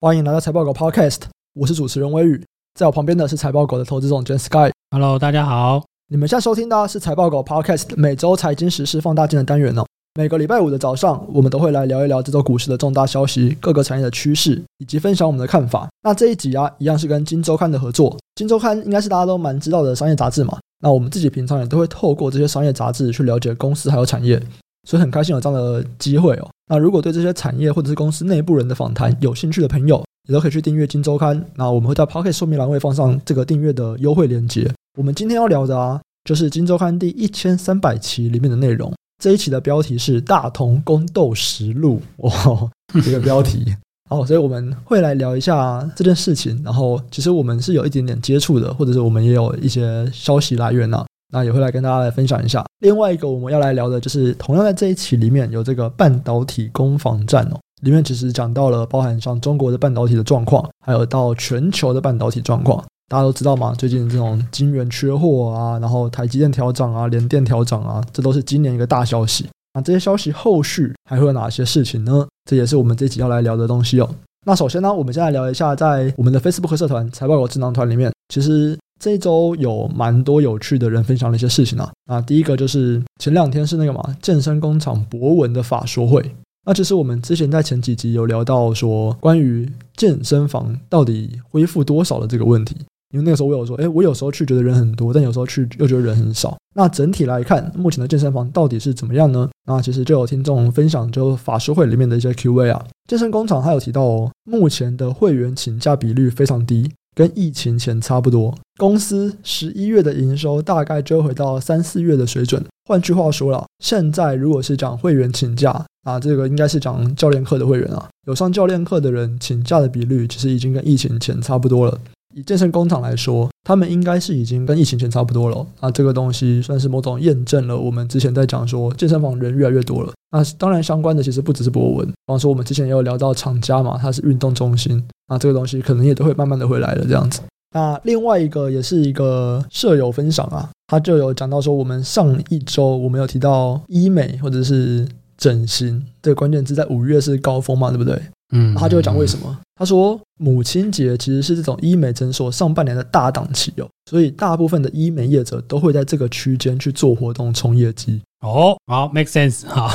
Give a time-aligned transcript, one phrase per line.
[0.00, 1.22] 欢迎来到财报狗 Podcast，
[1.54, 2.40] 我是主持人威宇，
[2.74, 4.70] 在我旁边的是财报狗的投资总监 Sky。
[4.92, 5.84] Hello，大家好。
[6.06, 9.84] 你们现在收听的是财报狗 Podcast 每周财经时事放大镜的单元哦。
[10.14, 15.88] 每个礼拜五的早上，我们都会来聊一聊这周股市的重大消息、各个产业的趋势，以及分享我们的看法。
[16.04, 18.16] 那这一集啊，一样是跟金周刊的合作。
[18.36, 20.56] 金周刊应该是大家都蛮知道的商业杂志嘛。
[20.80, 24.40] 那我们自己平常也都会透过这些商业杂志去了解公司还有产业。
[24.88, 26.48] 所以很开心有这样的机会哦。
[26.70, 31.38] 那如果对这些产业或者是公司内部人的访谈有兴趣的朋友，也都可以去订阅《金周刊》。
[31.56, 34.66] 那我们会在 Pocket 说明栏位放上这个订阅的优惠链接。
[34.96, 38.90] 我们今天要聊的啊，就是《金周刊》第一千三百期里面的内容。
[39.22, 42.70] 这一期的标题是《大同宫斗实录》哦，
[43.04, 43.66] 这个标题。
[44.08, 46.58] 好，所以我们会来聊一下这件事情。
[46.64, 51.06] 然后，其实我们是有一点点接触的，或者是我们也有一些消息来源呢、啊。
[51.32, 52.64] 那也会来跟大家来分享一下。
[52.80, 62.82] 另外一个我们要来聊的就是，同样在这一期里面有这个半导体攻防战哦，里面其实讲到了包含像中国的半导体的状况，还有到全球的半导体状况。
[63.10, 63.74] 大家都知道吗？
[63.76, 69.46] 最近这种晶圆缺货啊，然后台积电调涨啊，联电调涨啊，这都是今年一个大消息。
[69.74, 72.26] 那这些消息后续还会有哪些事情呢？
[72.48, 74.08] 这也是我们这集要来聊的东西哦。
[74.46, 78.78] 那首先呢，我们先来聊一下，在我们的 Facebook 社团财报狗智囊团里面，其实。
[78.98, 86.24] 这一周有蛮多有趣的人分享了一些事情啊，啊，第一个就是前两天是那个嘛，健身工厂博文的法说会。
[86.66, 92.76] 那其实我们之前在前几集有聊到说，关于健身房到底恢复多少的这个问题。
[93.10, 96.58] 因为那个时候我有说，诶，我有时候去觉得人很多，但有时候去又觉得人很少。
[96.74, 99.48] 那整体来看，目前的健身房到底是怎么样呢？
[99.64, 106.90] 那其实就有听众分享，就法说会里面的一些 Q&A 啊，健身工厂他有提到哦，目前的会员请假比率非常低。
[107.18, 112.64] 跟疫情前差不多，公司十一月的营收大概就回到三四月的水准。
[112.84, 122.00] 换句话说了，现在如果是讲会员请假啊，这个应该是讲教练课的会员啊，有上教练课的人请假的比率，其实已经跟疫情前差不多了。
[122.34, 125.66] 以健身工厂来说，他们应该是已经跟疫情前差不多了。
[125.80, 130.12] 那这个东西算是某种验证了我们之前在讲说健身房人越来越多了。
[130.30, 137.40] 那当然相关的其实不只是博文，比方说我们之前也有聊到厂家嘛，它是运动中心，那这个东西可能也都会慢慢的回来了这样子。
[137.74, 148.20] 那另外一个也是一个舍友分享啊，他就有讲到说，我们上一周我们有提到医美或者是整形这个关键字在五月是高峰嘛，对不对？
[148.54, 149.58] 嗯，他就会讲为什么。
[149.78, 158.20] 他说，母亲节其实是这种医美诊所上半年的大档期哦，所以大部分的医美业者都会在这个区间去做活动冲业绩。
[158.40, 159.88] 哦，好，make sense，好，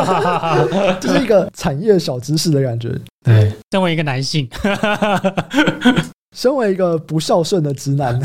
[1.00, 2.90] 这是一个产业小知识的感觉。
[3.24, 4.48] 对，身为一个男性，
[6.36, 8.20] 身为一个不孝顺的直男。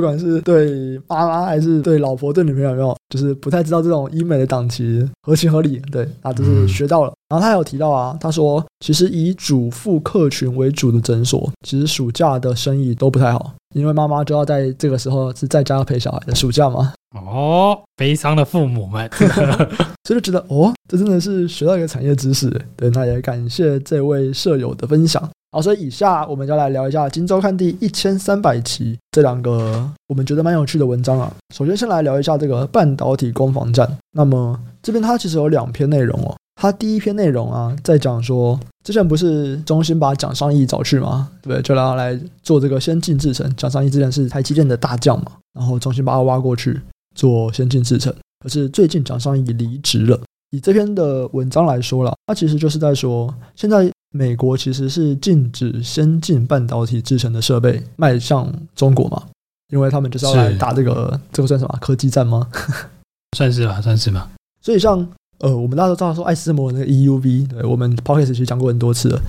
[0.00, 5.80] 不管是对妈妈还是对老婆、对女朋友，有没有就是不太知道这种医美的档期合情合理？
[5.90, 7.12] 对，啊，就是学到了。
[7.28, 16.92] 然后他有提到啊，他说其实以主妇客群为主的诊所，其实暑假的生意都不太好，因为妈妈就要在这个时候是在家陪小孩的暑假嘛。
[17.14, 19.08] 哦，悲伤的父母们，
[20.04, 22.50] 所以就觉得哦，这真的是学到一个产业知识。
[22.76, 25.26] 对，那也感谢这位舍友的分享。
[25.56, 31.32] 好，所以以下我们就来聊一下《金周刊》第一千三百期这两个我们觉得蛮有趣的文章啊。
[31.54, 33.90] 首先，先来聊一下这个半导体攻防战。
[34.12, 36.36] 那么这边它其实有两篇内容哦。
[36.60, 41.30] 它第一篇内容啊，在讲说之前不是中芯把蒋尚义找去吗？
[41.48, 41.62] 对？
[41.62, 43.50] 就让他来做这个先进制程。
[43.56, 46.78] 蒋尚义之前是台积电的大将嘛，然后中芯把他挖过去
[47.14, 48.14] 做先进制程。
[48.40, 50.20] 可是最近蒋尚义离职了。
[50.50, 53.90] 以这篇的文章来说了，它其实就是在说现在。
[54.16, 59.22] 美国其实是禁止先进半导体制成的设备卖向中国嘛，
[59.68, 62.48] 因为他们就是要来打这个，这个算什么科技战吗？
[63.36, 64.30] 算是吧，算是吧。
[64.62, 65.06] 所以像
[65.38, 69.20] 呃，我们大家都知道说，爱斯摩那个 EUV，对，我们 p o c k e t 其实讲过很多次了，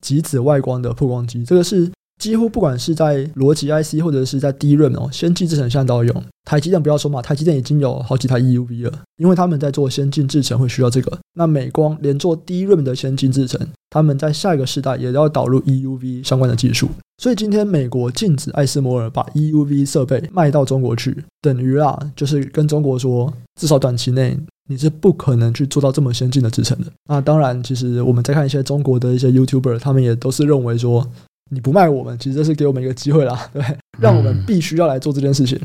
[0.00, 1.90] 极紫外光的曝光机，这个是。
[2.18, 6.24] 几乎不管是在逻辑 IC 或者是在 DRAM 哦，先进制程现在都要用。
[6.44, 11.18] 台积电不要说嘛，台积电已经有好几台 EUV 了，因为他们在做先进制程会需要这个。
[11.34, 13.60] 那美光连做 DRAM 的先进制程，
[13.90, 16.88] 他们在下一个世代也要导入 EUV 相关的技术。
[17.18, 24.38] 所以今天美国禁止艾斯摩尔把 EUV 设备卖到中国去，等于啊，就是跟中国说，至少短期内
[24.68, 26.86] 你是不可能去做到这么先进的制程的。
[27.08, 31.06] 那当然，其实我们再看一些中国的一些 YouTuber，他们也都是认为说。
[31.50, 33.62] 你不卖我们，其实这是给我们一个机会啦， 对，
[34.00, 35.60] 让我们必须要来做这件事情。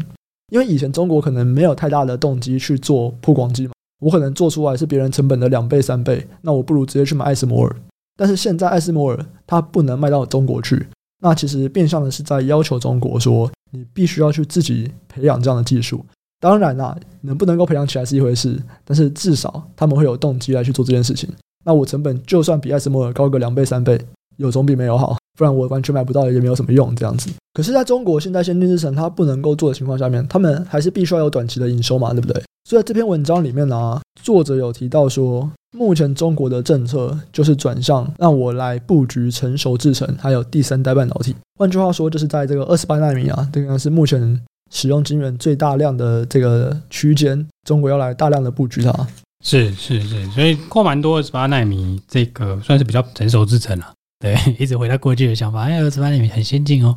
[0.52, 7.76] 因为以前中国可能没有太大的动机去做曝光机嘛，我可能做出来是别人成本的两倍三倍，那我不如直接去买艾斯摩尔。
[8.18, 10.88] 但是现在艾斯摩尔它不能卖到中国去，
[11.22, 16.06] 那其实变相的是在要求中国说，你必须要去自己培养这样的技术。
[16.40, 21.30] 当然啦，能不能够培养起来是一回事，但是至少他们会有动机来去做这件事情。
[21.64, 24.00] 那我成本就算比艾斯摩尔高个两倍三倍。
[24.38, 27.30] 有总比没有好，不然我完全买不到也没有什么用这样子。
[27.54, 32.42] 可是，在中国现在先进制程它不能够做的情况下面，他们还是必须要有短期的营收嘛，对不对？
[32.70, 41.36] 所以在这篇文章里面呢、作者有提到说，目前中国的政策就是转向让我来布局成熟制程，还有第三代半导体。
[41.60, 44.40] 换句话说，就是在这个二十八纳米啊，这个是目前
[44.72, 49.08] 使用晶圆最大量的这个区间，中国要来大量的布局它。
[49.44, 53.92] 是是是，所以过蛮多二十八纳米，这个算是比较成熟制程了。
[54.22, 56.96] 对， 一直回到过去的想法，哎，二十八奈米很先进哦。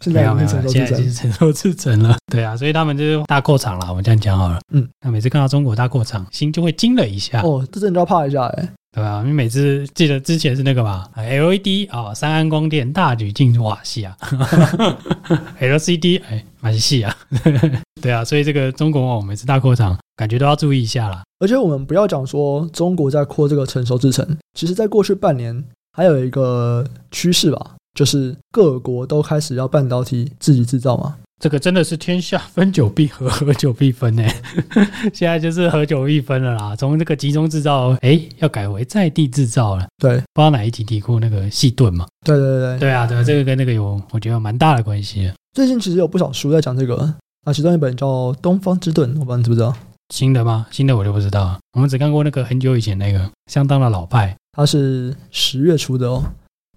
[0.00, 2.16] 现在没有，现在已经成熟制成了。
[2.32, 3.86] 对啊，所以他们就是大扩厂了。
[3.90, 4.58] 我们这样讲好了。
[4.72, 7.42] 嗯，那每次看到中国大扩厂，心就会惊了一下。
[7.42, 8.68] 哦，这真的要怕一下哎。
[8.90, 14.16] 对啊，因为每次记得之前是那个吧，LED 啊、哦，三安光电大举进哇西啊，
[15.60, 17.14] LCD 哎，蛮细啊。
[18.00, 21.22] 对啊，所以这个中国哦，每次大扩厂，感觉都要注意一下啦。
[21.40, 25.62] 而且我们不要讲说中国在扩这个成熟制程，其实在过去半年。
[25.98, 31.16] 还有一个趋势吧，就是各国都开始要半导体自己制造嘛。
[31.40, 34.22] 这个真的是天下分久必合，合久必分呢。
[35.12, 36.76] 现在就是合久必分了啦。
[36.76, 39.88] 从这个集中制造，哎，要改为在地制造了。
[40.00, 42.06] 对，不知道哪一集提过那个细盾嘛？
[42.24, 45.32] 对对对对，对啊，对啊，这个跟那个有，我觉得有蛮大的关系。
[45.52, 47.12] 最近其实有不少书在讲这个
[47.44, 48.06] 啊，其中一本叫
[48.40, 49.74] 《东方之盾》，我不知道你知不知道？
[50.14, 50.64] 新的吗？
[50.70, 51.58] 新的我就不知道。
[51.72, 54.36] 我们只看过那个很久以前那个，相当的老派。
[54.52, 56.24] 它是十月出的哦，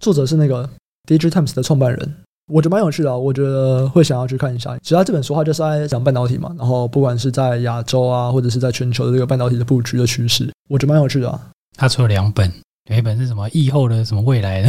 [0.00, 0.68] 作者是那个
[1.08, 2.14] DigiTimes 的创办人，
[2.52, 4.76] 我觉得蛮有趣的啊，我觉得会想要去看一下。
[4.78, 11.50] 其实他这本书话就是在讲半导体嘛，然后不管是在亚洲啊，或者是在全球的这个半导体的布局的趋势，我觉得蛮有趣的啊。
[11.76, 12.52] 他出了两本，
[12.90, 14.68] 有一本是什么疫后的什么未来的？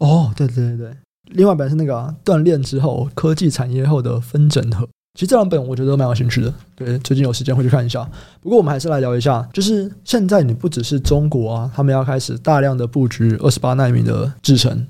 [0.00, 0.96] 哦，对对对对，
[1.32, 4.88] 另外一本是那个啊，断链之后科技产业后的分整合。
[5.14, 8.08] 其实这两本我觉得都蛮有兴趣的，对，最近有时间会去看一下。
[8.40, 14.86] 不过我们还是来聊一下，就是现在你不只是中国啊，他们要开始大量的布局二十八纳米的制程。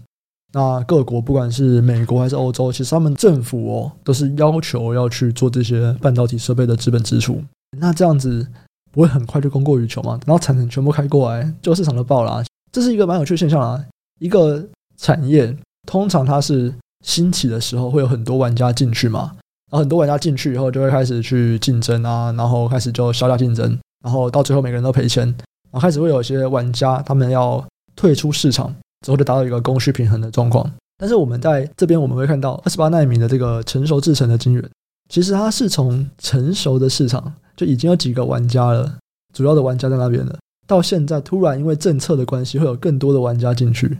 [0.53, 7.43] 那各国不管是美国还是欧洲，其实他们政府哦都是要求要去做这些半导体设备的资本支出。
[7.79, 8.47] 那这样子
[8.93, 10.19] 不会很快就供过于求吗？
[10.25, 12.45] 等到产能全部开过来，就市场就爆了啊。
[12.73, 13.83] 这是一个蛮有趣的现象啊。
[14.19, 14.63] 一个
[14.99, 15.57] 产业
[15.87, 16.75] 通常它是
[17.05, 19.33] 兴起的时候会有很多玩家进去嘛。
[19.71, 25.25] 然后很多玩家进去以后，就会开始去竞争啊，然后开始就削价竞争，然后到最后每个人都赔钱，
[25.71, 27.65] 然后开始会有一些玩家他们要
[27.95, 28.75] 退出市场，
[29.07, 30.69] 之后就达到一个供需平衡的状况。
[30.99, 34.71] 但是我们在这边我们会看到，二十八纳米的这个成熟制程的晶圆，
[35.09, 38.99] 其实它是从成熟的市场就已经有几个玩家了，
[39.33, 43.99] 主要的玩家在那边了，到现在突然因为政策的关系，会有更多的玩家进去，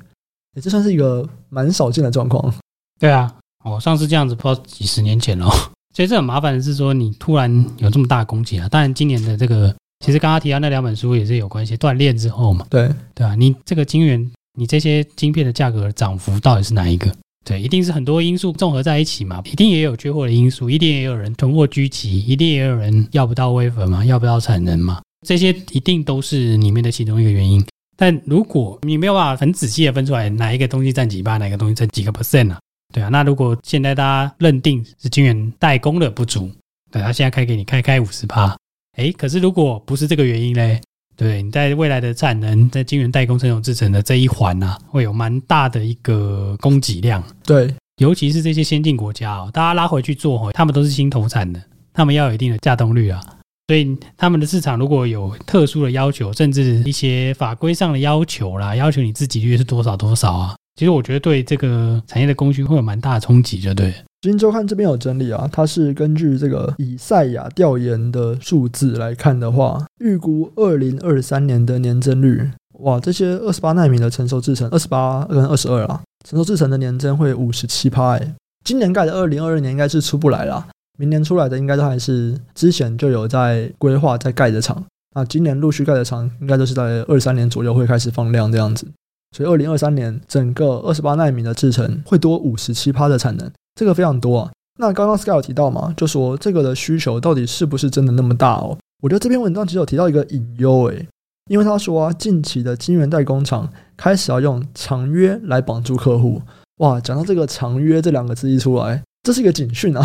[0.57, 2.53] 也这算是一个蛮少见的状况。
[2.99, 3.37] 对啊。
[3.65, 5.47] 哦，上次这样子，不知道几十年前了。
[5.95, 8.69] 所以这很麻烦的是说，你突然有这么大的供给啊。
[8.69, 9.75] 当然，今年的这个，
[10.05, 12.67] 其实刚刚提到那两本书也是有关系，锻炼之后嘛。
[12.71, 17.13] 对对啊，你这个晶圆，你这些晶片的价格涨幅到底是哪一个？
[17.45, 19.43] 对，一定是很多因素综合在一起嘛。
[19.45, 25.01] 一定也有缺货的因素，一定也有人囤货居奇，一定也有人要不到 wafer 嘛，要不到产能嘛。
[25.27, 27.63] 这些一定都是里面的其中一个原因。
[27.97, 32.59] 但如果你没有办法很仔细的分出来哪一个东西占几趴，哪个东西占几个 percent 啊？
[32.93, 36.51] 对啊，那如果现在大家认定是晶圆代工的不足，
[36.91, 38.57] 对，他现在开给你开开五十趴，
[38.97, 40.81] 诶，可是如果不是这个原因嘞，
[41.17, 47.23] 对，你在未来的产能在晶圆代工成熟制程的这一环呐、啊，会有蛮大的一个供给量。
[47.45, 53.21] 对，尤其是这些先进国家哦，大家拉回去做哦，他们都是新投产的，他们要有一定的稼动率啊，
[53.69, 60.57] 所以他们的市场如果有特殊的要求，甚至一些法规上的要求啦，要求你自给率是多少多少啊。
[60.81, 63.93] 其实我觉得对这个产业的供需会有蛮大的冲击，就对。
[64.23, 78.19] 《金周刊》这边有整理啊，它是根据这个以赛亚调研的数字来看的话，预估二零二三年的年增率，哇，这些二十八奈米的成熟制程，二十八跟二十二啊，成熟制程的年增会五十七趴。
[78.65, 80.67] 今年盖的二零二二年应该是出不来了，
[80.99, 84.83] 明年出来的应该都还是之前就有在规划在盖的厂，
[85.15, 88.89] 那今年陆续盖的厂应该都是在二三年左右会开始放量这样子。
[89.37, 94.51] 所以，二零二三年整个二十八纳米的制程会多五十七趴的产能，这个非常多啊。
[94.79, 98.77] 那刚刚 Sky 有提到嘛，就说这个的需求到底是不是真的那么大哦？
[99.03, 101.07] 我觉得这篇文章其实有提到一个隐忧诶，
[101.49, 106.43] 因为他说啊，近期的晶圆代工厂开始要用长约来绑住客户。
[106.79, 109.03] 哇，讲到这个长约这两个字一出来。
[109.23, 110.03] 这是一个警讯啊！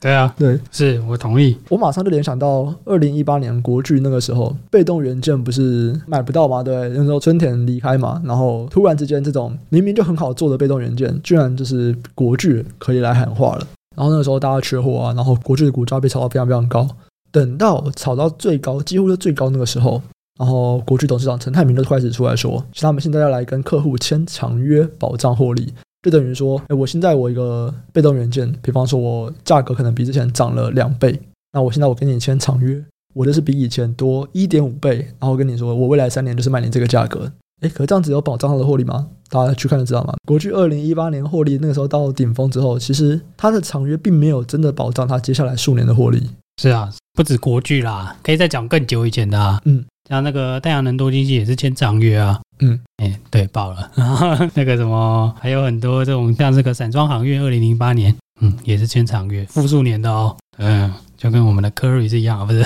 [0.00, 1.56] 对啊， 对，是我同意。
[1.68, 6.64] 我马上就联想到二零一八年国剧那个时候，被动元件不是买不到吗？
[6.64, 13.66] 对，那时候春田离开嘛，然后突然之间，这种明明就很好做的被动元件，居然就是国剧可以来喊话了。
[13.96, 16.88] 然后那个时候大家缺货啊，然后国剧的股价被炒到非常非常高。
[17.30, 20.02] 等到炒到最高，几乎是最高那个时候，
[20.40, 25.72] 然后国剧董事长陈泰明就开始出来说，是他们现在要来跟客户签长约保障获利，
[26.06, 31.20] 就等于说，哎，我现在我一个被动元件，比方说我价格可能比之前涨了两倍，
[31.52, 32.80] 那我现在我跟你签长约，
[33.12, 37.28] 我就是比以前多一点五倍，然后跟你说，我未来三年就是卖你这个价格。
[37.60, 39.08] 哎，可是这样子有保障它的获利吗？
[39.28, 40.14] 大家去看就知道嘛。
[40.24, 46.30] 国巨二零一八年获利那个时候到顶峰之后，其实它的长约并没有真的保障它接下来数年的获利。
[46.62, 49.60] 是啊，不止国巨啦，可以再讲更久以前的啊。
[49.64, 52.40] 嗯，像那个太阳能多晶系也是签长约啊。
[52.60, 53.90] 嗯，哎，对，爆了。
[53.96, 60.36] 然后那个什么，还有很多这种像这个散装航运，二零零八年，嗯，也是签长约，复数年的哦。
[60.58, 60.92] 嗯。
[61.16, 62.62] 就跟我们的 Curry 是一样，不是？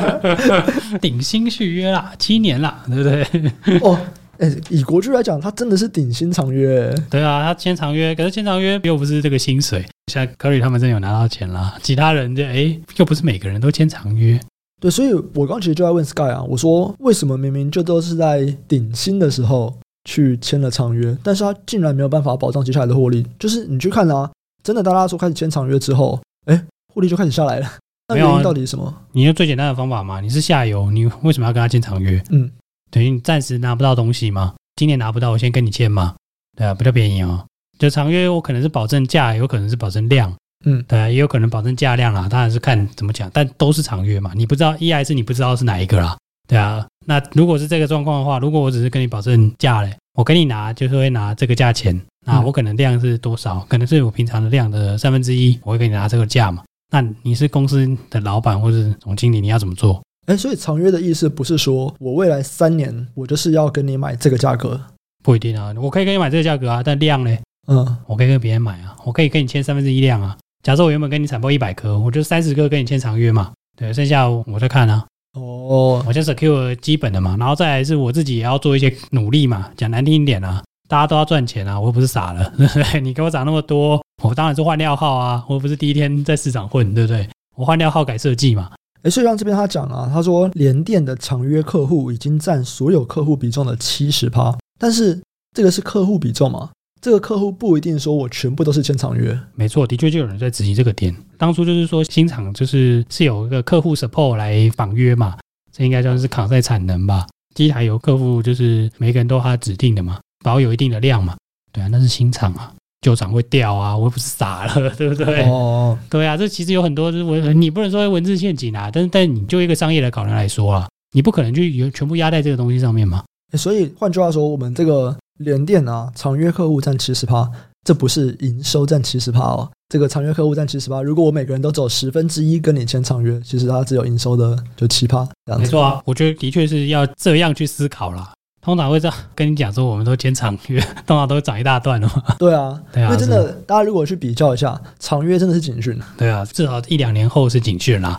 [1.00, 3.78] 顶薪续约啦，七年啦，对不对？
[3.80, 3.98] 哦，
[4.38, 6.94] 哎，以国剧来讲，他真的是顶薪长约。
[7.08, 9.82] 对啊，他签长约，可是签长约又不是这个薪水。
[10.12, 14.38] 像 Curry 他们真有拿到钱啦，其他人就哎，又不是每个人都签长约。
[14.80, 23.26] 对，所以我刚其实就在问 Sky 啊，我说为什么明明就都是在顶薪的时候去签了长约，但是他竟然没有办法保障接下来的获利？
[23.38, 24.30] 就是你去看啊，
[24.62, 26.64] 真的大家说开始签长约之后，哎。
[26.94, 27.70] 获利就开始下来了，
[28.08, 28.86] 那原因到底是什么？
[28.86, 30.18] 啊、你用最简单的方法嘛？
[30.18, 32.18] 你是下游，你为什么要跟他签长约？
[32.30, 32.50] 嗯，
[32.90, 34.54] 等于你暂时拿不到东西嘛？
[34.76, 36.14] 今年拿不到，我先跟你签嘛？
[36.56, 37.44] 对啊，比较便宜哦。
[37.78, 40.34] 就长约，我可能是保证价，有可能是保证量。
[40.68, 42.28] 嗯，对啊，也有可能保证价量啦。
[42.28, 44.32] 当然是看怎么讲，但都是长约嘛。
[44.34, 46.16] 你不知道一还是你不知道是哪一个啦？
[46.48, 53.64] 对啊，那如果是这个状况的话，如果我只是跟你保证价嘞，我跟你拿就是会拿这个价钱，那我可能量是多少？
[53.68, 56.64] 可能是我平常的量的三分之一，我会给你拿这个价嘛？
[56.92, 60.02] 那你是公司的老板或是总经理，你要怎么做？
[60.26, 64.80] 哎，所以长约的意思不是说我未来三年我就是要跟你买这个价格，
[65.22, 67.40] 不一定啊，我可以跟你买这个价格啊，但量嘞？
[67.68, 70.36] 嗯，我可以跟别人买啊，我可以跟你签三分之一量啊。
[70.66, 75.06] 假设我原本跟你采购一百颗，我就三十颗跟你签长约嘛，对，剩下我再看啊。
[75.38, 80.60] 哦，我先 secure 基本的嘛，然后再来是我自己也要做一些努力嘛，讲难听一点啊。
[80.88, 81.78] 大家都要赚钱啊！
[81.78, 83.00] 我又不是傻了， 对不对？
[83.00, 85.44] 你给我涨那么多，我当然是换料号啊！
[85.46, 87.28] 我又不是第一天在市场混，对不对？
[87.54, 88.72] 我换料号改设计嘛。
[89.02, 95.22] 诶，所以像这边他讲啊，他说联电的长约客户已经占所有客户比重的七十趴，但是
[95.54, 96.70] 这个是客户比重嘛？
[97.06, 99.38] 这个客户不一定说我全部都是签长约。
[99.54, 101.14] 没错，的确就有人在质疑这个点。
[101.38, 105.38] 当初就是说新厂就是是有一个客户 support 来绑约嘛，
[105.72, 107.24] 这应该算是扛在产能吧？
[107.54, 110.18] 机台有客户就是每个人都他指定的嘛。
[110.44, 111.36] 保有一定的量嘛，
[111.72, 115.44] 对啊，那是新厂啊，旧厂会掉啊，我又不是傻了， 对不对？
[115.48, 123.22] 哦，对啊，这其实有很多就是文，你不能说文字陷阱啊，但是但你就一个商业的考量来说啊，你不可能就全部压在这个东西上面嘛。
[123.52, 127.50] 所以换句话说，我们这个联电啊，长约客户占七十趴，
[127.84, 131.02] 这不是营收占七十趴哦，这个长约客户占七十趴。
[131.02, 135.28] 如果我每个人都走十分之一跟你签长约，其实它只有营收的就七趴。
[135.58, 138.32] 没错啊，我觉得的确是要这样去思考啦。
[138.62, 142.34] 通常会这样跟你讲说，我们都签长约， 通常都涨一大段的嘛。
[142.36, 145.96] 对啊，对啊，因为真的，大家如果去比较一下，长约真的是警讯。
[146.16, 148.18] 对啊，至少一两年后是警讯啦，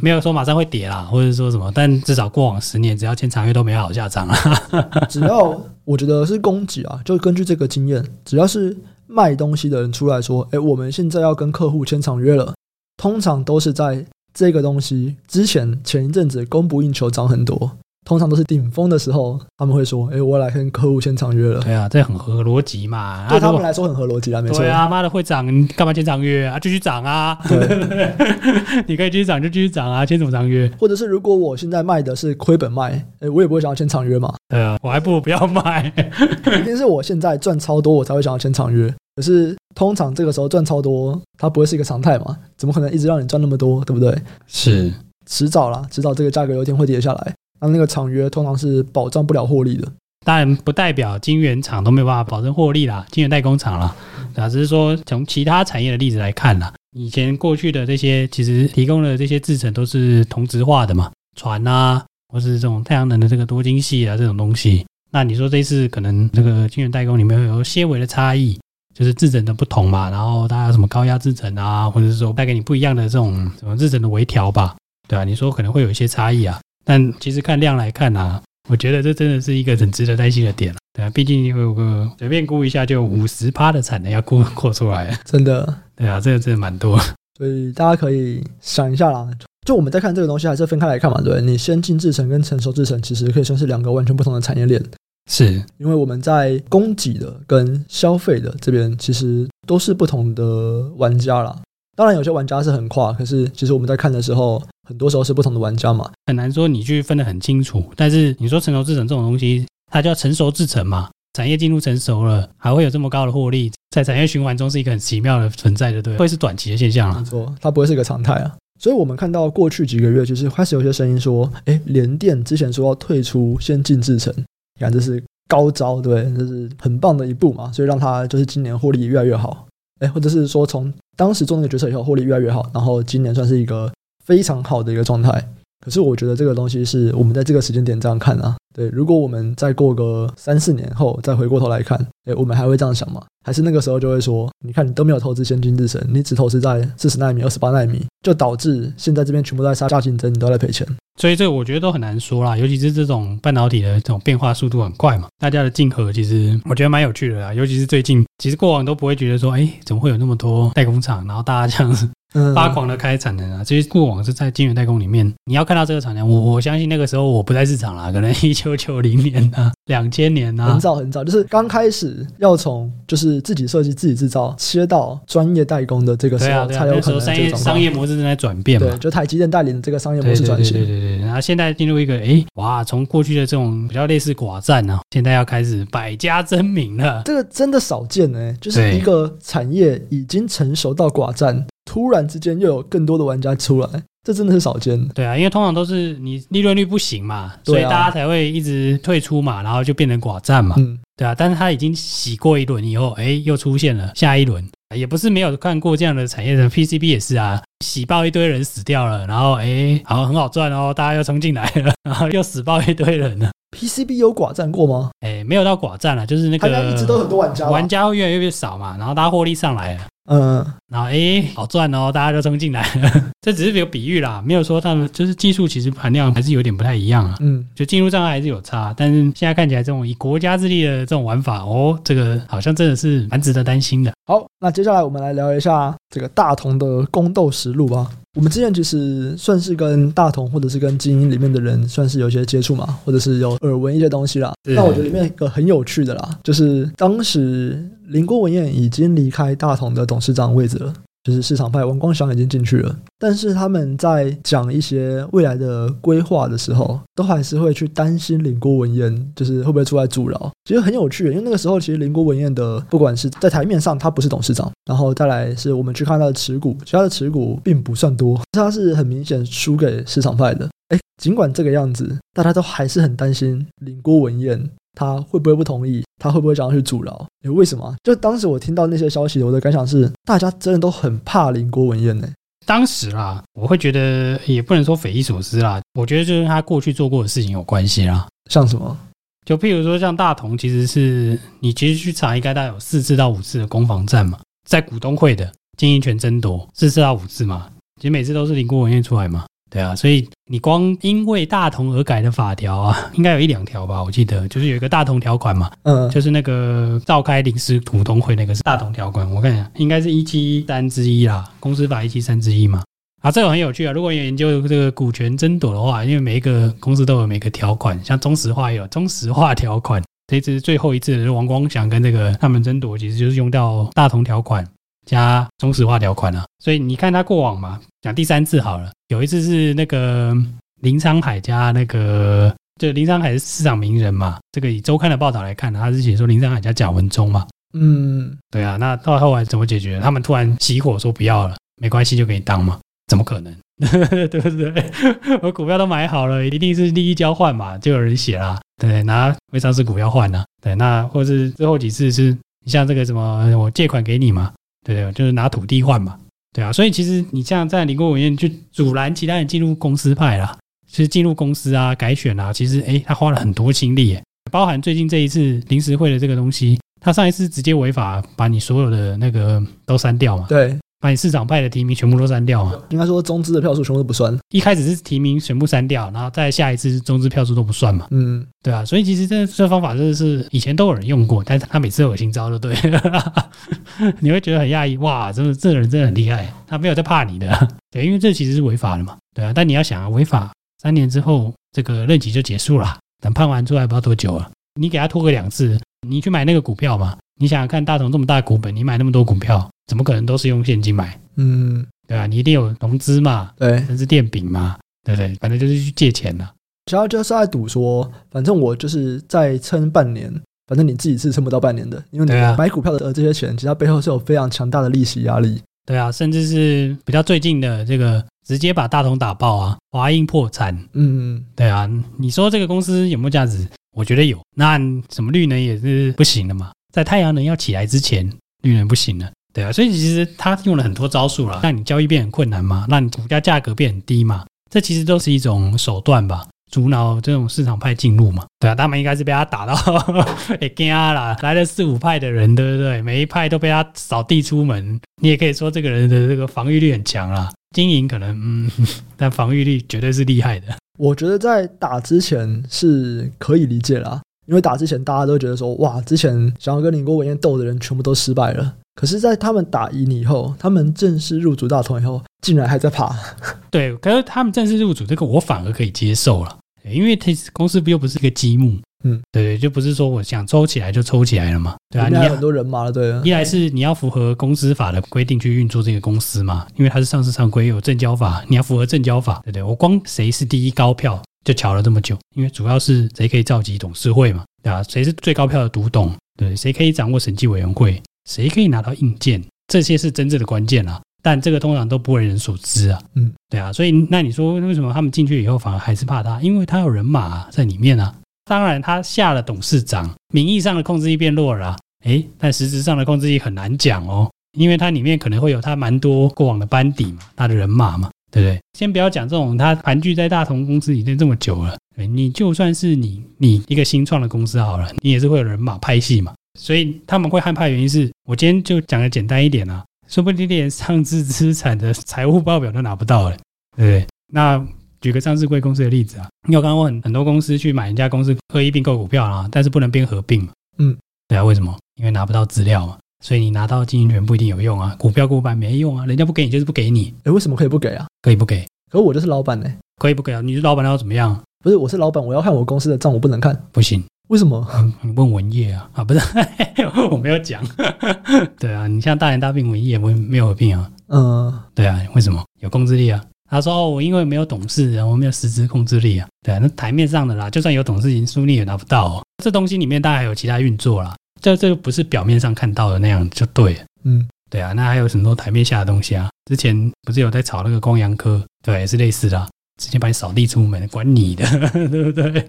[0.00, 4.36] 没有说马上会跌啦，或者说什么，但至少过往十年，只要签长约都没好下场啊。
[5.08, 8.76] 只要我觉得是供给啊，就根据这个经验，只要是
[9.06, 12.54] 卖东西的人出来说，哎，我们现在要跟客户签长约了，
[12.96, 17.72] 通常都是在这个东西之前前一阵子供不应求，涨很多。
[18.08, 23.28] 通常都是顶峰的时候，他们会说：“哎、欸，我来跟客户签长约了。”对啊，这很合逻辑嘛。
[23.28, 24.60] 对他们来说很合逻辑啊，没错。
[24.60, 26.58] 对啊，妈的会涨，你干嘛签长约啊？
[26.58, 27.38] 继续涨啊！
[27.46, 28.14] 对
[28.88, 30.72] 你可以继续涨就继续涨啊，签什么长约？
[30.80, 34.34] 或者是如果我现在卖的是亏本卖，哎、欸，我也不会想要签长约嘛。
[34.48, 35.92] 对啊，我还不如不要卖。
[36.58, 38.90] 一定是我现在赚超多，我才会想要签长约。
[39.16, 42.34] 可是通常这个时候赚超多，它不会是一个常态嘛？
[42.56, 43.84] 怎么可能一直让你赚那么多？
[43.84, 44.16] 对不对？
[44.46, 44.90] 是，
[45.26, 47.34] 迟早啦，迟早这个价格有一天会跌下来。
[47.60, 49.90] 那那个厂约通常是保障不了获利的，
[50.24, 53.94] 当然不代表晶圆厂都没有办法保证获利啦，晶圆代工厂啦，
[54.36, 68.58] 啊，只是说从其他产业的例子来看啦，以前过去的这些其实提供的这些制程都是同质化的嘛，船啊，或是这种太阳能的这个多晶系啊这种东西，那你说这次可能这个晶圆代工里面有些微的差异，
[68.94, 74.76] 就是制程的不同嘛，然后大家有什么高压制程啊，或者是说带给你不一样的这种什么制程的微调吧，
[75.08, 76.60] 对啊，你说可能会有一些差异啊。
[76.88, 78.40] 但其实看量来看啊，
[78.70, 80.78] 我觉得这真的是一个很值得担心的点了。
[80.94, 85.82] 对啊，毕竟有个随便估一下，就五十趴的产能要估扩出来，真的。
[85.94, 86.98] 对啊，这个真的蛮多。
[87.36, 89.28] 所以大家可以想一下啦，
[89.66, 91.20] 就我们在看这个东西，还是分开来看嘛。
[91.20, 94.82] 对，你先进制程跟成熟制程，其实可以算是两个完全不同的产业链。
[95.30, 101.54] 是因为我们在供给的跟消费的这边，其实都是不同的玩家啦。
[101.98, 107.82] 当然有些玩家是很跨，可是其实我们在看的时候，很多时候是不同的玩家嘛，很难说你去分得很清楚。
[107.96, 117.18] 但是你说成熟制程这种东西，它叫成熟制程嘛，产业进入成熟了，还会有这么高的获利，在产业循环中是一个很奇妙的存在的，对，会是短期的现象啊。
[117.18, 118.56] 没错，它不会是一个常态啊。
[118.78, 129.66] 所以我们看到过去几个月，就是开始有些声音说，哎，联电之前说要退出先进制程，你看这是高招，对，这是很棒的一步嘛，所以让它就是今年获利越来越好。
[130.00, 133.92] 哎，或者是说从当时做那个决策以后，获利越来越好，然后今年算是一个
[134.24, 135.48] 非常好的一个状态。
[135.84, 138.56] 可是我觉得这个东西是我们在这个时间点这样看啊。
[138.74, 143.20] 对，如果我们再过个三四年后再回过头来看，哎，我们还会这样想吗？
[143.44, 150.86] 还是那个时候就会说，你看你都没有投资先进制程，你只投资在四十纳米、二十八纳米，就导致现在这边全部在杀价竞争，你都在赔钱。
[151.20, 157.52] 所以这个我觉得都很难说啦，尤其是这种半导体的这种变化速度很快嘛，大家的竞合其实我觉得蛮有趣的啦。
[157.52, 162.08] 尤其是最近，其实过往都不会觉得说，哎，怎么会有那么多代工厂，然后大家这样子。
[162.54, 163.64] 发狂的开产能啊！
[163.64, 178.86] 其实过往是在晶圆代工里面，你要看到这个产能，我我相信那个时候我不在市场啦，可能一九九零年啊， 两千年啊，很早很早，就是刚开始要从就是自己设计、自己制造切到专业代工的这个时候，才有可能商业商业模式正在转变嘛。
[178.88, 180.74] 对，就台积电带领的这个商业模式转型。
[180.74, 187.22] 对对对对，然后现在进入一个哎哇，从过去的这种比较类似寡占啊，现在要开始百家争鸣了。
[187.24, 191.66] 这个真的少见呢，就是一个产业已经成熟到寡占。
[191.88, 193.88] 突然之间又有更多的玩家出来，
[194.22, 195.08] 这真的是少见。
[195.14, 200.74] 对啊，因为通常都是你利润率不行嘛，所以大家才会一直退出嘛，然后就变成寡占嘛。
[200.78, 201.34] 嗯，对啊。
[201.34, 204.62] 但是他已经洗过一轮以后，哎，又出现了下一轮，
[204.94, 213.50] 也不是没有看过这样的产业的 PCB 也是啊，洗爆一堆人死掉了，然后哎，好很好赚哦，大家又冲进来了， 然后又死爆一堆人了。
[213.74, 215.10] PCB 有寡占过吗？
[215.20, 220.02] 哎，没有到寡占了，就是那个一直都很多玩家，玩家会越来越少嘛，然后大家获利上来了。
[220.28, 223.10] 嗯，然后诶，好赚哦，大家就冲进来了。
[223.40, 227.36] 这只是一个比喻啦，没有说他们就是技术其实含量还是有点不太一样啊。
[227.40, 234.12] 嗯，就进入障碍还是有差，但是现在看起来这种以国家之力的这种玩法，哦，这个好像真的是蛮值得担心的。
[234.26, 238.10] 好，那接下来我们来聊一下这个大同的宫斗实录吧。
[238.36, 244.52] 我们之前其实算是跟大同或者是跟精英里面的人算是有些接触嘛，或者是有耳闻一些东西啦。
[244.62, 250.92] 那我觉得里面一个很有趣的啦，就是当时林郭文彦已经离开大同的董事长位置了。
[251.24, 260.50] 就是市场派王光祥已经进去了，但是他们在讲一些未来的规划的时候，都还是会去担心林郭文彦，就是会不会出来阻挠。
[260.64, 270.66] 其实很有趣，因为那个时候其实林郭文彦的不管是在台面上他不是董事长，然后再来是我们去看他的持股，其他的持股并不算多，他是很明显输给市场派的。
[270.88, 274.70] 哎，尽管这个样子，大家都还是很担心林郭文彦。
[274.98, 276.02] 他会不会不同意？
[276.20, 277.24] 他会不会想要去阻挠？
[277.44, 277.94] 诶，为什么？
[278.02, 282.28] 就当时我听到那些消息，我的感想是，大家真的都很怕林郭文彦呢。
[282.66, 285.80] 当时啦，我会觉得也不能说匪夷所思啦。
[285.94, 288.26] 我觉得就跟他过去做过的事情有关系啦。
[288.50, 288.98] 像什么？
[289.46, 299.46] 就譬如说，像大同，其实是你其实去查，应该大概有四次到五次的攻防战嘛，在股东会的经营权争夺四次到五次嘛，其实每次都是林郭文彦出来嘛。
[299.70, 304.02] 对啊，所以你光因为大同而改的法条啊， 应该有一两条吧？
[304.02, 312.82] 我记得就是有一个大同条款嘛，嗯，就是那个召开临时股东会那个是大同条款，我看一下，应该是一七三之一啦，公司法一七三之一嘛。
[313.20, 313.92] 啊，这个很有趣啊！
[313.92, 324.64] 如果有研究这个股权争夺的话，因为每一个公司都有每个条款，像中石化也有中石化条款，这次最后一次王光祥跟这个他们争夺，其实就是用到大同条款。
[325.08, 330.36] 加中石化条款啊，所以你看他过往嘛，讲第三次好了，有一次是那个
[330.82, 339.98] 林昌海加那个，就林昌海是市场名人嘛，这个以周刊的报道来看，他是写说林昌海加贾文忠嘛，嗯，对啊，那到后来怎么解决？
[340.00, 343.56] 他们突然熄火说不要了，没关系就给你当嘛，怎么可能？
[343.80, 344.90] 对不对？
[345.40, 354.52] 我股票都买好了，一定是利益交换嘛，就有人写啦，对，拿未上市股票换呢，对，那或是最后几次是你像这个什么，我借款给你嘛。
[354.88, 356.18] 对对，就是拿土地换嘛，
[356.54, 360.56] 对啊，所以其实你像在林国文院去阻拦其他人进入公司派啦，
[360.90, 364.18] 其实进入公司啊、改选啊，其实诶，他花了很多精力，
[364.50, 370.74] 包含最近这一次临时会的这个东西，他上一次直接违法把你所有的那个都删掉嘛，对。
[371.00, 372.74] 把你市场派的提名全部都删掉啊！
[372.90, 374.36] 应该说中资的票数全部都不算。
[374.50, 378.08] 一开始是提名全部删掉，然后再下一次中资票数都不算嘛。
[378.10, 378.84] 嗯，对啊。
[378.84, 383.46] 所以其实这这方法真的是以前都有人用过，但是他每次都有新招，就对了。
[384.18, 387.68] 你会觉得很讶异，哇，真的这个人真的很厉害，他没有在怕你的。
[387.90, 389.16] 对，因为这其实是违法的嘛。
[389.34, 394.50] 对啊，但你要想啊，违法三年之后这个任期就结束了，等判完出来不知道多久了。
[394.80, 397.16] 你给他拖个两次，你去买那个股票嘛？
[397.40, 399.68] 你想想看，大同这么大的股本，你买那么多股票。
[399.88, 401.18] 怎么可能都是用现金买？
[401.34, 405.34] 嗯，对啊，你一定有融资嘛，对，甚至垫饼嘛，对不对？
[405.40, 406.52] 反正就是去借钱了。
[406.86, 410.32] 主要就是在赌说，反正我就是再撑半年，
[410.66, 415.60] 反正你自己是撑不到半年的，因为你买股票的这些钱，其实它背后是有非常强大的利息压力。
[415.84, 420.78] 对啊，甚至是比较最近的这个，直接把大同打爆啊，华映破产。
[420.92, 423.66] 嗯，对啊，你说这个公司有没有价值？
[423.96, 424.38] 我觉得有。
[424.54, 424.78] 那
[425.10, 428.30] 什么绿能也是不行的嘛，在太阳能要起来之前，
[428.62, 429.30] 绿能不行了。
[429.52, 436.46] 对啊，所以其实他用了很多招数了，让你交易变很困难嘛，让你股价价格变很低嘛，这其实都是一种手段吧。
[436.70, 438.44] 阻挠这种市场派进入嘛？
[438.60, 439.72] 对啊，他们应该是被他打到
[440.60, 441.34] 哎惊啦！
[441.40, 443.00] 来了四五派的人，对不对？
[443.00, 445.00] 每一派都被他扫地出门。
[445.22, 448.70] 你也可以说这个人的这个防御力很强啦，经营可能嗯，
[449.16, 450.66] 但防御力绝对是厉害的。
[450.98, 458.74] 我觉得在打之前是可以理解啦，因为打之前大家都觉得说哇，之前想要跟林郭文彦斗的人全部都失败了。
[458.98, 463.16] 可是，在他们打赢以后，他们正式入主大同以后，竟然还在爬。
[463.70, 473.22] 对，可是他们正式入主这个，我反而可以接受了，因为他公司不又不是一个积木，嗯，对，就不是说我想抽起来就抽起来了嘛，对啊，你有很多人马了，对啊。
[473.24, 479.62] 一来是你要符合公司法的规定去运作这个公司嘛，因为它是上市上规有证交法，你要符合证交法，对不对？
[479.62, 488.02] 我光谁是第一高票就瞧了这么久，因为主要是谁可以召集董事会嘛，对啊，谁是最高票的独董，对，谁可以掌握审计委员会。
[488.28, 489.42] 谁可以拿到硬件？
[489.68, 491.00] 这些是真正的关键啊！
[491.22, 493.02] 但这个通常都不为人所知啊。
[493.14, 496.40] 嗯，对啊，所以那你说为什么他们进去以后反而还是怕他？
[496.40, 498.14] 因为他有人马啊在里面啊。
[498.44, 508.58] 当然，他下了董事长，名义上的控制力变弱了，诶，但实质上的控制力很难讲哦，因为它里面可能会有他蛮多过往的班底嘛，他的人马嘛，对不对？
[508.78, 516.32] 先不要讲这种，他盘踞在大同公司里面这么久了，你就算是你你一个新创的公司好了，你也是会有人马拍戏嘛。
[516.58, 523.36] 所以他们会害怕原因是，我今天就讲的简单一点啊，说不定连上市资产的财务报表都拿不到了，
[523.74, 524.06] 对不对？
[524.30, 524.62] 那
[525.00, 530.94] 举个上市贵公司的例子啊，因为我刚刚问很多公司去买人家公司合一并购股票啊，但是不能边合并嘛，嗯，
[531.26, 531.74] 对啊，为什么？
[531.94, 538.06] 因为拿不到资料嘛，所以你拿到经营权不一定有用啊，股票过半没用啊，人家不给你就是不给你，诶，为什么可以不给啊？
[538.20, 538.60] 可以不给？
[538.92, 540.42] 可是我就是老板呢，可以不给啊？
[540.42, 541.42] 你是老板要怎么样？
[541.64, 544.04] 不是，我是老板，我要看我公司的账，我不能看，不行。
[544.28, 544.66] 为什么？
[545.02, 545.88] 你问文业啊？
[545.94, 546.20] 啊，不是，
[547.10, 547.62] 我没有讲。
[548.58, 550.90] 对啊，你像大人大病文业，我没有病啊。
[551.08, 552.42] 嗯，对啊，为什么？
[552.60, 553.22] 有控制力啊。
[553.50, 556.28] 他说哦，我因为没有董事啊，我没有实质控制力啊。
[556.44, 559.24] 对啊，那台面上的啦，就算有董事，营收你也拿不到哦。
[559.42, 563.80] 这东西里面当然还有其他运作啦，这这个不是表面上看到的那样就对了。
[564.04, 566.28] 嗯，对啊，那还有很多台面下的东西啊。
[566.44, 568.44] 之前不是有在炒那个光阳科？
[568.62, 569.48] 对，也是类似的啊，
[569.80, 571.46] 直接把你扫地出门，管你的，
[571.88, 572.46] 对不对？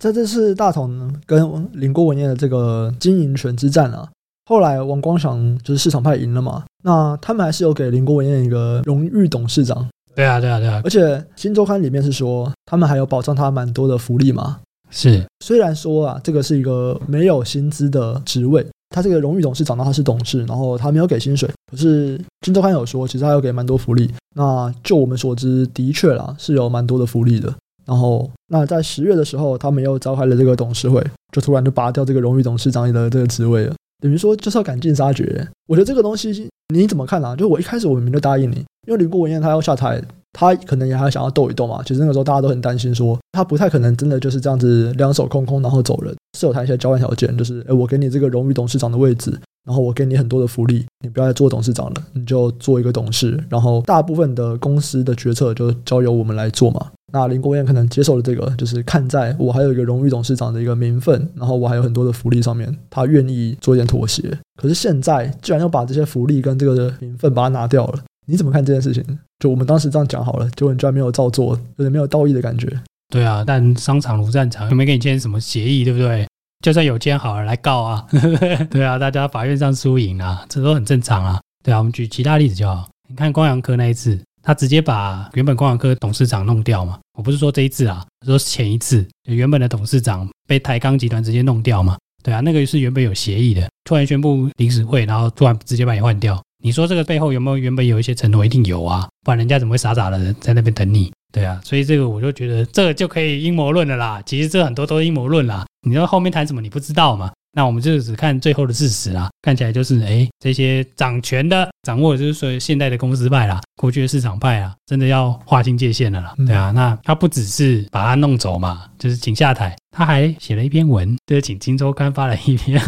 [0.00, 4.08] 在这次大同跟林郭文彦的这个经营权之战啊，
[4.46, 9.86] 后来王光祥就是市场派赢了嘛，那他们还是有给林郭文彦一个荣誉董事长。
[10.14, 10.80] 对啊，对啊，对啊。
[10.82, 11.04] 而且
[11.36, 14.60] 《新周刊》里面是说，他们还有保障他蛮多的福利嘛。
[14.90, 21.46] 是，虽然说啊，这个是一个没有薪资的职位，他这个荣誉董事长呢，他是董事，然后他没有给薪水。
[21.70, 24.10] 可是《新周刊》有说，其实他有给蛮多福利。
[24.34, 27.54] 那就我们所知，的确啦，是有蛮多的福利的。
[27.84, 35.46] 然后，那在十月的时候，他们又召开了这个董事会，就突然就拔掉这个荣誉董事长的这个职位了，等于说就是要赶尽杀绝。
[35.66, 37.34] 我觉得这个东西你怎么看啊？
[37.34, 40.00] 就我一开始我明明就答应你，因为林郭文彦他要下台，
[40.32, 41.82] 他可能也还想要斗一斗嘛。
[41.84, 49.30] 其实那个时候大家都很担心说，说他不太可能真的就是这样子两手空空然后走人，是有谈一些交换条件，就是诶我给你这个荣誉董事长的位置，
[49.64, 56.86] 然后我给你很多的福利，你不要再做董事长了，你就做一个董事，然后大部分的公司的决策就交由我们来做嘛。
[57.12, 64.36] 那林国彦可能接受了这个，就是看在我还有一个荣誉董事长的一个名分，然后我还有很多的福利上面，他愿意做一点妥协。
[64.60, 69.04] 可是现在居然要把这些福利跟这个名分把它拿掉了，你怎么看这件事情？
[69.38, 72.68] 就我们当时这样讲好了，结果你居然没有照做，有点没有道义的感觉。
[73.12, 76.26] 对啊，但商场如战场，又没跟你签什么协议，对不对？
[76.62, 78.06] 就算有签好了，来告啊！
[78.70, 81.40] 对啊，大家法院上输赢啊，这都很正常啊。
[81.64, 82.86] 对啊，我们举其他例子就好。
[83.08, 84.20] 你看光阳科那一次。
[84.50, 86.98] 他直接把原本光阳科董事长弄掉嘛？
[87.16, 91.96] 我不是说这一次啊，说前一次原本的董事长被台钢集团直接弄掉嘛？
[92.24, 96.42] 对啊，那个是原本有协议的，突然宣布临时会，然后突然直接把你换掉。
[96.64, 98.44] 你说这个背后有没有原本有一些承诺？
[98.44, 101.12] 一定有啊，不然人家怎么会傻傻的在那边等你？
[101.32, 104.20] 对啊，所以这个我就觉得这个就可以阴谋论了啦。
[104.26, 105.64] 其实这很多都是阴谋论啦。
[105.86, 107.30] 你说后面谈什么你不知道嘛？
[107.52, 122.80] 那我们就只看最后的事实啦，看起来就是，哎，这些掌权的、掌握就是说现代的公司派啦，过去的市场派啊，真的要划清界限了啦，对啊，那他不只是把他弄走嘛，就是请下台，他还写了一篇文，就是请《今周刊》发了一篇，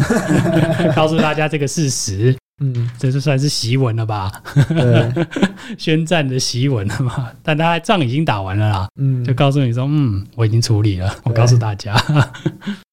[0.95, 4.31] 告诉大家这个事实，嗯， 这就算是檄文了吧？
[4.69, 5.11] 对，
[5.77, 7.29] 宣战的檄文了嘛？
[7.43, 11.13] 但他仗已经打完了啦，嗯，就告诉你说，嗯，我已经处理了。
[11.23, 11.93] 我告诉大家，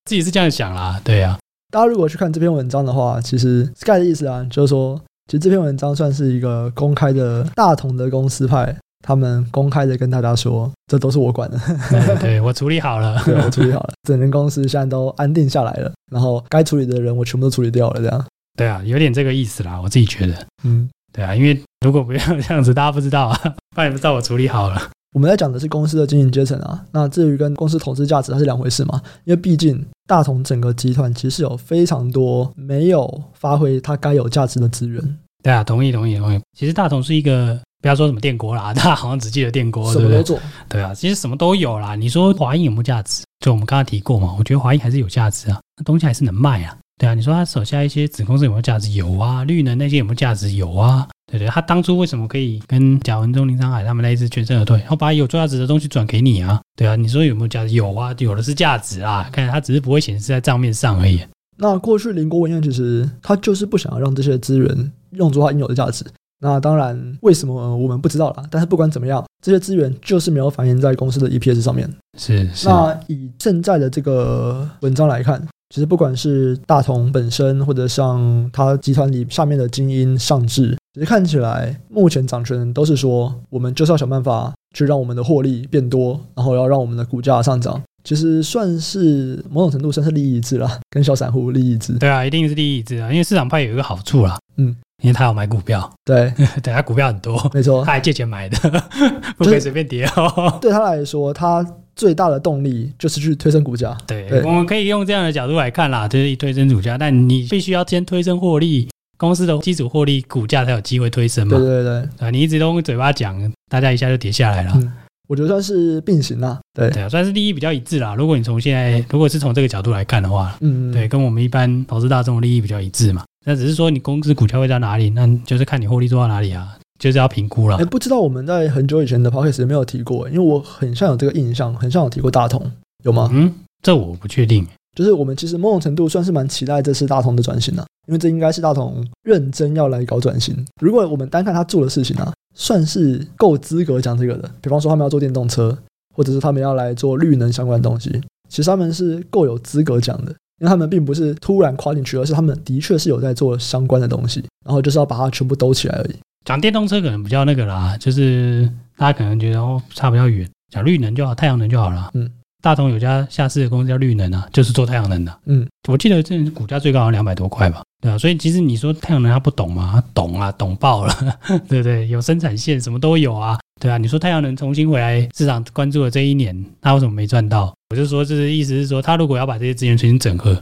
[0.06, 1.38] 自己是这样想啦，对呀、啊。
[1.70, 11.58] 大家如果去看这篇文章的话，其实 Sky 的意思啊，就是说，其实这篇文章算是一个公开的大同的公司派，他们公开的跟大家说，这都是我管的，
[11.90, 18.26] 对，对我处理好了， 对我处理好了，整间公司现在都安定下来了，然后该处理的人我全部都处理掉了，这样。
[18.58, 23.38] 对啊，有点这个意思啦，我自己觉得，嗯，对啊，因为如果不要这样子，大家不知道啊，
[23.74, 24.90] 不然也不知道我处理好了。
[25.12, 29.00] 我们在讲的是公司的经营阶层啊，那至于跟公司投资价值，它是两回事嘛。
[29.24, 35.18] 因为毕竟大同整个集团其实有非常多没有发挥它该有价值的资源。
[35.42, 36.38] 对啊，同意同意同意。
[36.56, 40.38] 其实大同是一个，不要说什么电锅啦， 大家好像只记得电锅，什么都做。
[40.68, 41.96] 对啊，其实什么都有啦。
[41.96, 43.24] 你说华映有没有价值？
[43.44, 46.76] 就我们刚刚提过嘛，我觉得华映还是有价值啊，那东西还是能卖啊。
[46.98, 48.90] 对啊，你说他手下一些子公司有没有价值？
[48.90, 50.52] 有啊，绿能那些有没有价值？
[50.52, 51.08] 有啊。
[51.30, 56.60] 对对，他当初为什么可以跟贾文忠、林昌海他们那一支全身而退，然后把有价值的东西转给你啊？
[56.76, 57.72] 对啊，你说有没有价值？
[57.74, 61.20] 有啊，有的是价值啊，看来他只是不会显示在账面上而已。
[61.56, 66.04] 那过去林国文彦其实他就是不想要让这些资源用作他应有的价值。
[66.42, 68.42] 那当然，为什么我们不知道啦？
[68.50, 71.88] 但是不管怎么样，这些资源就是没有反映在公司的 EPS 上面。
[72.18, 72.66] 是是。
[72.66, 75.46] 那以现在的这个文章来看。
[75.72, 87.80] 其实不管是大同本身，或者像他集团里下面的精英上至，其实看起来目前掌权人都是说，我们就是要想办法去让我们的获利变多，然后要让我们的股价上涨。
[88.02, 91.92] 其实算是某种程度算是利益一致啦，跟小散户利益一致。
[91.94, 98.58] 对啊，一定是利益一致啊，因为市场派有一个好处啦，嗯，因为他要买股票，对， 等下股票很多，没错，他还借钱买的，
[99.36, 100.58] 不可以随便跌哦。
[100.60, 101.64] 对他来说，他。
[101.96, 103.94] 最大的动力就是去推升股价。
[104.06, 106.96] 对，对，我们可以用这样的角度来看啦，就是推升股价。
[106.96, 108.88] 但你必须要先推升获利，
[109.20, 111.58] 公司的基础获利，股价才有机会推升嘛。
[111.58, 114.72] 对对对，啊，你一直都用嘴巴讲，大家一下就跌下来了。
[114.76, 114.90] 嗯，
[115.28, 116.58] 我觉得算是并行啦。
[116.72, 118.14] 对对啊，算是利益比较一致啦。
[118.14, 123.22] 如果你从现在，如果是从这个角度来看的话，嗯，对，跟我们一般投资大众的利益比较一致嘛。
[123.44, 126.76] 那只是说你公司股价会在哪里，那就是看你获利做到哪里啊。
[126.98, 127.78] 就是要评估了。
[127.78, 130.28] 哎，不知道我们在很久以前的 podcast 有没有提过？
[130.28, 132.70] 因为我很像有这个印象，很像有提过大同，
[133.04, 133.30] 有吗？
[133.32, 133.50] 嗯，
[133.82, 134.66] 这我不确定。
[134.94, 140.66] 就是我们其实某种程度算是蛮期待这次大同的转型的，因为这应该是大同认真要来搞转型。
[140.80, 144.50] 如果我们单看他做的事情啊，算是够资格讲这个的。
[144.60, 145.78] 比方说他们要做电动车，
[146.16, 156.16] 或者是他们要来做绿能相关的东西，其实他们是够有资格讲的，因为他们并不是突然跨进去，而是他们的确是有在做相关的东西，然后就是要把它全部兜起来而已。
[156.44, 162.10] 讲电动车可能比较那个啦，就是大家可能觉得哦差比较远，讲绿能就好，太阳能就好了。
[162.14, 162.28] 嗯，
[162.60, 165.32] 大同有家下市的公司叫绿能啊，就是做太阳能的。
[165.46, 167.82] 嗯，我记得这股价最高好像两百多块吧？
[168.00, 169.90] 对啊，所以其实你说太阳能他不懂吗？
[169.92, 171.14] 他懂啊，懂爆了，
[171.68, 172.08] 对不对？
[172.08, 173.98] 有生产线，什么都有啊，对啊。
[173.98, 177.74] 你说太阳能重新回来市场关注了这一年，他为什么没赚到？
[177.90, 180.58] 我就说，这是意思是说，他如果要把这些资源重新整合，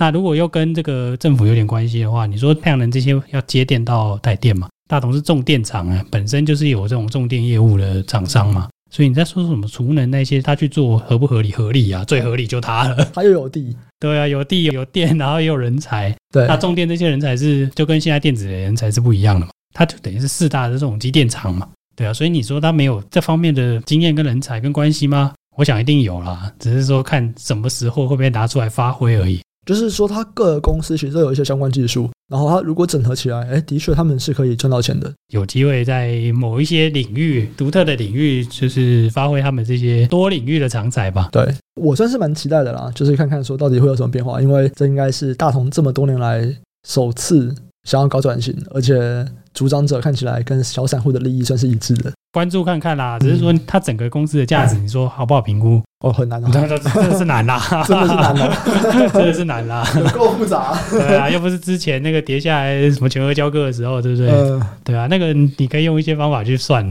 [0.00, 4.68] 那如果又跟这个政府有点关系的话，你说太阳能这些要接电到台电嘛？
[4.88, 11.52] 大同是重电厂啊，本身就是有这种重电业务的厂商嘛，所以你在说什么储能那些，他去做合不合理？
[11.52, 13.04] 合理啊，最合理就他了。
[13.14, 16.14] 他又有地，对啊，有地有电，然后也有人才。
[16.32, 25.32] 对，那重电这些人才是就跟现在电子的人才是不一样的嘛，他就等于是四大的这种机电厂嘛，对啊，所以你说他没有这方面的经验跟人才跟关系吗？
[25.56, 29.40] 我想一定有啦，只是说看什么时候会不会拿出来发挥而已。
[29.66, 41.30] 就是说，他各个公司其实都有一些相关技术，然后他如果整合起来，哎，的确他们是可以赚到钱的，有机会在某一些领域、独特的领域，就是发挥他们这些多领域的长才吧。
[41.32, 41.46] 对，
[41.80, 46.54] 我算是蛮期待的啦，就是看看说到底会有什么变化，因为这应该是大同这么多年来
[46.86, 47.54] 首次
[47.88, 52.12] 想要搞转型，而且主张者看起来跟小散户的利益算是一致的。
[52.34, 55.80] 关注看看啦，只是说它整个公司的价值，你说好不好评估？
[56.04, 58.62] 哦，很难啊，真的是难啦， 真的是难啦，
[59.10, 60.78] 真的是难啦，有够复杂。
[60.90, 64.28] 对啊，又不是之前那个跌下来什么全额交割的时候，对不对？
[64.28, 66.84] 呃、对啊，那个你可以用一些方法去算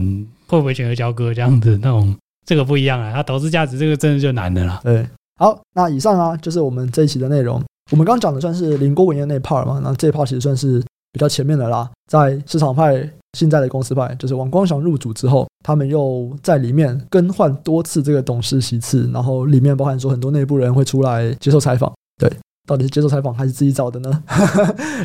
[0.48, 2.12] 会不会全额交割这样子，那种
[2.44, 3.12] 这个不一样啊。
[3.14, 4.80] 它投资价值这个真的就难的啦。
[4.82, 5.06] 对，
[5.38, 7.62] 好，那以上啊就是我们这一期的内容。
[7.90, 10.80] 我们刚刚讲的算是林郭文彦那 part 嘛，那这一 part 其实算是
[11.12, 13.08] 比较前面的啦，在市场派。
[13.36, 21.92] 现在的公司派就是王光祥入主之后，他们又在里面更换多次这个董事席次，然后里面包含说很多内部人会出来接受采访。
[22.18, 22.32] 对，
[22.66, 24.24] 到底是接受采访还是自己找的呢？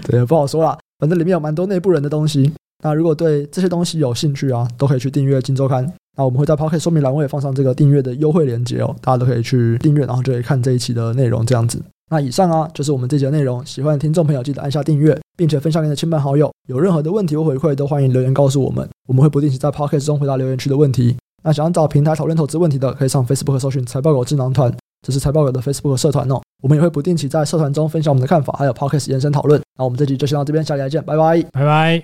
[0.08, 0.76] 对，不好说啦。
[1.00, 2.50] 反正里面有蛮多内部人的东西。
[2.82, 5.86] 那如果对这些东西有兴趣啊，都可以去订阅《金周刊》。
[6.18, 11.84] 那我们会在 Podcast 说明栏位放上这个订阅的优惠链接哦，大家都可以去订阅，然后就可以看这一期的内容这样子。
[12.14, 15.20] 那以上啊就是我们这节的内容，喜欢的听众朋友记得按下订阅。
[15.36, 16.52] 并且分享给你的亲朋好友。
[16.68, 21.18] 有任何的问题或回馈，都欢迎留言告诉我们，我们会不定期在 Podcast 中回答留言区的问题。
[21.44, 24.72] 那想要找平台讨论投资问题的，可以上 Facebook 搜寻财报狗智囊团，
[25.02, 26.40] 这是财报狗的 Facebook 社团哦。
[26.62, 29.60] 我们也会不定期在社团中分享我们的看法，还有 Podcast 延伸讨论。
[29.76, 32.02] 那我们这集就先到这边，下期再见，拜拜，拜拜。